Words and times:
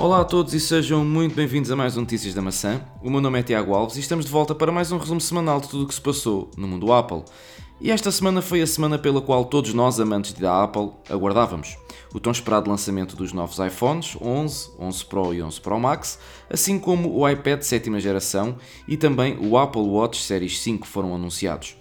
Olá 0.00 0.22
a 0.22 0.24
todos 0.24 0.54
e 0.54 0.58
sejam 0.58 1.04
muito 1.04 1.34
bem-vindos 1.34 1.70
a 1.70 1.76
mais 1.76 1.94
um 1.94 2.00
Notícias 2.00 2.32
da 2.32 2.40
Maçã. 2.40 2.80
O 3.02 3.10
meu 3.10 3.20
nome 3.20 3.38
é 3.38 3.42
Tiago 3.42 3.74
Alves 3.74 3.98
e 3.98 4.00
estamos 4.00 4.24
de 4.24 4.30
volta 4.30 4.54
para 4.54 4.72
mais 4.72 4.90
um 4.90 4.96
resumo 4.96 5.20
semanal 5.20 5.60
de 5.60 5.68
tudo 5.68 5.84
o 5.84 5.86
que 5.86 5.94
se 5.94 6.00
passou 6.00 6.50
no 6.56 6.66
mundo 6.66 6.90
Apple. 6.90 7.22
E 7.82 7.90
esta 7.90 8.10
semana 8.10 8.40
foi 8.40 8.62
a 8.62 8.66
semana 8.66 8.98
pela 8.98 9.20
qual 9.20 9.44
todos 9.44 9.74
nós, 9.74 10.00
amantes 10.00 10.32
da 10.32 10.64
Apple, 10.64 10.90
aguardávamos. 11.06 11.76
O 12.14 12.18
tão 12.18 12.32
esperado 12.32 12.70
lançamento 12.70 13.14
dos 13.14 13.34
novos 13.34 13.58
iPhones 13.58 14.16
11, 14.18 14.70
11 14.78 15.04
Pro 15.04 15.34
e 15.34 15.42
11 15.42 15.60
Pro 15.60 15.78
Max, 15.78 16.18
assim 16.48 16.78
como 16.78 17.14
o 17.14 17.28
iPad 17.28 17.60
sétima 17.60 18.00
geração 18.00 18.56
e 18.88 18.96
também 18.96 19.36
o 19.38 19.58
Apple 19.58 19.82
Watch 19.82 20.22
Series 20.22 20.60
5 20.60 20.86
foram 20.86 21.14
anunciados. 21.14 21.76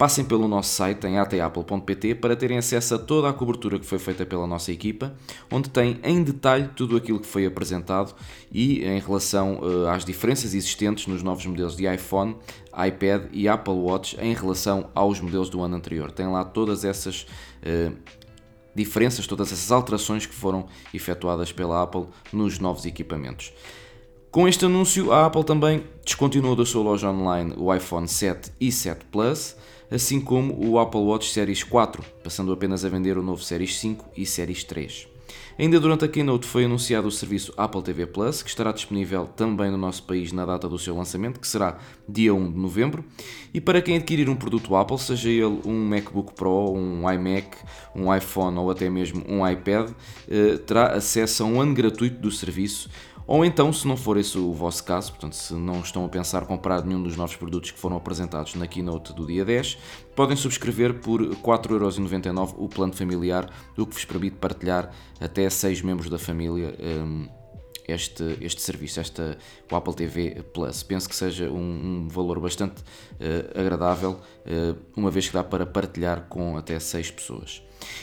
Passem 0.00 0.24
pelo 0.24 0.48
nosso 0.48 0.70
site 0.70 1.06
em 1.06 1.18
atapple.pt 1.18 2.14
para 2.14 2.34
terem 2.34 2.56
acesso 2.56 2.94
a 2.94 2.98
toda 2.98 3.28
a 3.28 3.34
cobertura 3.34 3.78
que 3.78 3.84
foi 3.84 3.98
feita 3.98 4.24
pela 4.24 4.46
nossa 4.46 4.72
equipa, 4.72 5.14
onde 5.52 5.68
tem 5.68 6.00
em 6.02 6.22
detalhe 6.22 6.70
tudo 6.74 6.96
aquilo 6.96 7.20
que 7.20 7.26
foi 7.26 7.44
apresentado 7.44 8.14
e 8.50 8.82
em 8.82 8.98
relação 8.98 9.60
uh, 9.60 9.88
às 9.90 10.02
diferenças 10.02 10.54
existentes 10.54 11.06
nos 11.06 11.22
novos 11.22 11.44
modelos 11.44 11.76
de 11.76 11.84
iPhone, 11.86 12.34
iPad 12.72 13.24
e 13.30 13.46
Apple 13.46 13.74
Watch 13.74 14.16
em 14.18 14.32
relação 14.32 14.88
aos 14.94 15.20
modelos 15.20 15.50
do 15.50 15.60
ano 15.60 15.76
anterior. 15.76 16.10
Tem 16.10 16.26
lá 16.26 16.46
todas 16.46 16.82
essas 16.82 17.26
uh, 17.62 17.94
diferenças, 18.74 19.26
todas 19.26 19.52
essas 19.52 19.70
alterações 19.70 20.24
que 20.24 20.34
foram 20.34 20.66
efetuadas 20.94 21.52
pela 21.52 21.82
Apple 21.82 22.06
nos 22.32 22.58
novos 22.58 22.86
equipamentos. 22.86 23.52
Com 24.30 24.46
este 24.46 24.64
anúncio, 24.64 25.10
a 25.10 25.26
Apple 25.26 25.42
também 25.42 25.82
descontinuou 26.04 26.54
da 26.54 26.64
sua 26.64 26.84
loja 26.84 27.10
online 27.10 27.52
o 27.56 27.74
iPhone 27.74 28.06
7 28.06 28.52
e 28.60 28.70
7 28.70 29.06
Plus, 29.06 29.56
assim 29.90 30.20
como 30.20 30.54
o 30.64 30.78
Apple 30.78 31.00
Watch 31.00 31.32
Series 31.32 31.64
4, 31.64 32.00
passando 32.22 32.52
apenas 32.52 32.84
a 32.84 32.88
vender 32.88 33.18
o 33.18 33.24
novo 33.24 33.42
Series 33.42 33.76
5 33.80 34.04
e 34.16 34.24
Series 34.24 34.62
3. 34.62 35.08
Ainda 35.58 35.80
durante 35.80 36.04
a 36.04 36.08
keynote 36.08 36.46
foi 36.46 36.64
anunciado 36.64 37.08
o 37.08 37.10
serviço 37.10 37.52
Apple 37.56 37.82
TV 37.82 38.06
Plus, 38.06 38.40
que 38.40 38.48
estará 38.48 38.70
disponível 38.70 39.26
também 39.26 39.68
no 39.68 39.76
nosso 39.76 40.04
país 40.04 40.30
na 40.30 40.46
data 40.46 40.68
do 40.68 40.78
seu 40.78 40.94
lançamento, 40.96 41.40
que 41.40 41.46
será 41.46 41.78
dia 42.08 42.32
1 42.32 42.52
de 42.52 42.58
novembro. 42.58 43.04
E 43.52 43.60
para 43.60 43.82
quem 43.82 43.96
adquirir 43.96 44.28
um 44.28 44.36
produto 44.36 44.76
Apple, 44.76 44.98
seja 44.98 45.28
ele 45.28 45.60
um 45.66 45.88
MacBook 45.88 46.34
Pro, 46.34 46.72
um 46.72 47.02
iMac, 47.10 47.56
um 47.94 48.14
iPhone 48.14 48.56
ou 48.58 48.70
até 48.70 48.88
mesmo 48.88 49.24
um 49.28 49.46
iPad, 49.46 49.90
eh, 50.28 50.56
terá 50.58 50.94
acesso 50.94 51.42
a 51.42 51.46
um 51.46 51.60
ano 51.60 51.74
gratuito 51.74 52.20
do 52.20 52.30
serviço 52.30 52.88
ou 53.26 53.44
então, 53.44 53.72
se 53.72 53.86
não 53.86 53.96
for 53.96 54.16
esse 54.16 54.36
o 54.38 54.52
vosso 54.52 54.82
caso, 54.84 55.12
portanto, 55.12 55.34
se 55.34 55.54
não 55.54 55.80
estão 55.80 56.04
a 56.04 56.08
pensar 56.08 56.46
comprar 56.46 56.84
nenhum 56.84 57.02
dos 57.02 57.16
novos 57.16 57.36
produtos 57.36 57.70
que 57.70 57.78
foram 57.78 57.96
apresentados 57.96 58.54
na 58.54 58.66
keynote 58.66 59.12
do 59.12 59.26
dia 59.26 59.44
10, 59.44 59.78
podem 60.16 60.36
subscrever 60.36 60.94
por 61.00 61.20
4,99€ 61.36 62.54
o 62.56 62.68
plano 62.68 62.92
familiar, 62.92 63.48
o 63.76 63.86
que 63.86 63.94
vos 63.94 64.04
permite 64.04 64.36
partilhar 64.36 64.90
até 65.20 65.48
6 65.48 65.82
membros 65.82 66.10
da 66.10 66.18
família. 66.18 66.74
Um, 66.80 67.28
este, 67.88 68.38
este 68.40 68.62
serviço, 68.62 69.00
esta, 69.00 69.36
o 69.70 69.74
Apple 69.74 69.94
TV 69.94 70.42
Plus. 70.54 70.82
Penso 70.82 71.08
que 71.08 71.14
seja 71.14 71.50
um, 71.50 72.04
um 72.04 72.08
valor 72.08 72.38
bastante 72.38 72.80
uh, 72.82 73.58
agradável, 73.58 74.12
uh, 74.46 74.78
uma 74.96 75.10
vez 75.10 75.26
que 75.26 75.34
dá 75.34 75.42
para 75.42 75.66
partilhar 75.66 76.26
com 76.28 76.56
até 76.56 76.78
6 76.78 77.10
pessoas. 77.10 77.62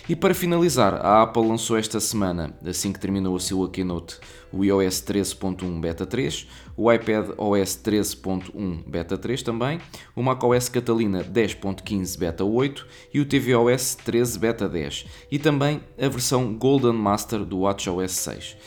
E 0.09 0.15
para 0.15 0.33
finalizar, 0.33 0.93
a 0.95 1.23
Apple 1.23 1.47
lançou 1.47 1.77
esta 1.77 1.99
semana, 1.99 2.53
assim 2.65 2.93
que 2.93 2.99
terminou 2.99 3.35
a 3.35 3.39
sua 3.39 3.69
keynote, 3.69 4.19
o 4.51 4.63
iOS 4.63 5.01
13.1 5.01 5.79
Beta 5.81 6.05
3, 6.05 6.47
o 6.75 6.91
iPad 6.91 7.31
OS 7.37 7.81
13.1 7.83 8.83
Beta 8.87 9.17
3 9.17 9.43
também, 9.43 9.79
o 10.15 10.23
macOS 10.23 10.69
Catalina 10.69 11.23
10.15 11.23 12.17
Beta 12.17 12.43
8 12.43 12.87
e 13.13 13.19
o 13.19 13.25
tvOS 13.25 13.95
13 13.95 14.39
Beta 14.39 14.69
10 14.69 15.05
e 15.31 15.39
também 15.39 15.81
a 15.99 16.07
versão 16.07 16.53
Golden 16.53 16.93
Master 16.93 17.43
do 17.43 17.59
WatchOS 17.59 18.11
6. 18.11 18.57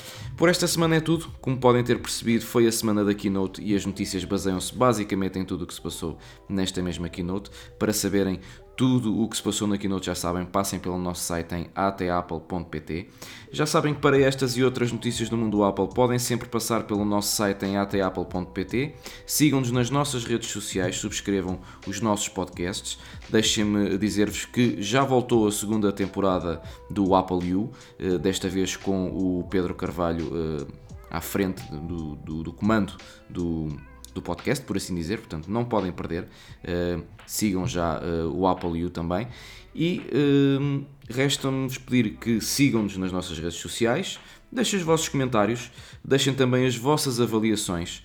Por 0.40 0.48
esta 0.48 0.66
semana 0.66 0.96
é 0.96 1.00
tudo. 1.00 1.30
Como 1.42 1.58
podem 1.58 1.84
ter 1.84 2.00
percebido, 2.00 2.46
foi 2.46 2.66
a 2.66 2.72
semana 2.72 3.04
da 3.04 3.12
Keynote 3.12 3.62
e 3.62 3.76
as 3.76 3.84
notícias 3.84 4.24
baseiam-se 4.24 4.74
basicamente 4.74 5.38
em 5.38 5.44
tudo 5.44 5.64
o 5.64 5.66
que 5.66 5.74
se 5.74 5.80
passou 5.82 6.16
nesta 6.48 6.82
mesma 6.82 7.10
Keynote. 7.10 7.50
Para 7.78 7.92
saberem 7.92 8.40
tudo 8.80 9.20
o 9.20 9.28
que 9.28 9.36
se 9.36 9.42
passou 9.42 9.68
na 9.68 9.76
Keynote 9.76 10.06
já 10.06 10.14
sabem, 10.14 10.46
passem 10.46 10.78
pelo 10.78 10.96
nosso 10.96 11.20
site 11.20 11.54
em 11.54 11.70
atapple.pt. 11.74 13.10
Já 13.52 13.66
sabem 13.66 13.92
que 13.92 14.00
para 14.00 14.18
estas 14.18 14.56
e 14.56 14.64
outras 14.64 14.90
notícias 14.90 15.28
do 15.28 15.36
mundo 15.36 15.62
Apple 15.62 15.90
podem 15.94 16.18
sempre 16.18 16.48
passar 16.48 16.84
pelo 16.84 17.04
nosso 17.04 17.36
site 17.36 17.66
em 17.66 17.76
atapple.pt. 17.76 18.94
Sigam-nos 19.26 19.70
nas 19.70 19.90
nossas 19.90 20.24
redes 20.24 20.48
sociais, 20.48 20.96
subscrevam 20.96 21.60
os 21.86 22.00
nossos 22.00 22.30
podcasts. 22.30 22.98
Deixem-me 23.28 23.98
dizer-vos 23.98 24.46
que 24.46 24.80
já 24.80 25.04
voltou 25.04 25.46
a 25.46 25.52
segunda 25.52 25.92
temporada 25.92 26.62
do 26.88 27.14
Apple 27.14 27.54
U, 27.54 27.70
eh, 27.98 28.16
desta 28.16 28.48
vez 28.48 28.76
com 28.76 29.08
o 29.08 29.46
Pedro 29.50 29.74
Carvalho 29.74 30.32
eh, 30.34 30.66
à 31.10 31.20
frente 31.20 31.62
do, 31.70 32.16
do, 32.16 32.42
do 32.44 32.52
comando 32.54 32.96
do 33.28 33.68
do 34.12 34.22
podcast, 34.22 34.64
por 34.64 34.76
assim 34.76 34.94
dizer, 34.94 35.18
portanto 35.18 35.48
não 35.48 35.64
podem 35.64 35.92
perder. 35.92 36.24
Uh, 36.64 37.02
sigam 37.26 37.66
já 37.66 37.98
uh, 37.98 38.30
o 38.34 38.46
Apple 38.46 38.84
U 38.84 38.90
também. 38.90 39.28
E 39.74 40.02
uh, 40.12 40.84
resta-me-vos 41.08 41.78
pedir 41.78 42.16
que 42.16 42.40
sigam-nos 42.40 42.96
nas 42.96 43.12
nossas 43.12 43.38
redes 43.38 43.58
sociais, 43.58 44.18
deixem 44.50 44.78
os 44.78 44.84
vossos 44.84 45.08
comentários, 45.08 45.70
deixem 46.04 46.34
também 46.34 46.66
as 46.66 46.76
vossas 46.76 47.20
avaliações, 47.20 48.04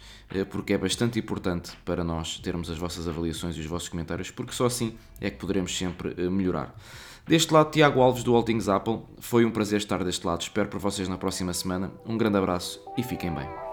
porque 0.50 0.74
é 0.74 0.78
bastante 0.78 1.20
importante 1.20 1.72
para 1.84 2.04
nós 2.04 2.40
termos 2.40 2.70
as 2.70 2.78
vossas 2.78 3.08
avaliações 3.08 3.56
e 3.58 3.60
os 3.60 3.66
vossos 3.66 3.90
comentários, 3.90 4.32
porque 4.32 4.54
só 4.54 4.66
assim 4.66 4.96
é 5.22 5.30
que 5.30 5.38
poderemos 5.38 5.76
sempre 5.76 6.14
melhorar. 6.30 6.76
Deste 7.28 7.52
lado, 7.52 7.72
Tiago 7.72 8.02
Alves 8.02 8.24
do 8.24 8.36
All 8.36 8.44
Things 8.44 8.70
Apple, 8.70 9.00
foi 9.20 9.46
um 9.46 9.52
prazer 9.52 9.80
estar 9.80 10.04
deste 10.04 10.26
lado, 10.26 10.42
espero 10.42 10.70
por 10.70 10.80
vocês 10.80 11.08
na 11.08 11.18
próxima 11.18 11.54
semana. 11.54 11.92
Um 12.06 12.18
grande 12.18 12.38
abraço 12.38 12.80
e 12.96 13.02
fiquem 13.02 13.34
bem. 13.34 13.65